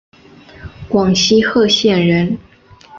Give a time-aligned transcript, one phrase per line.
[0.89, 2.35] 广西贺县人。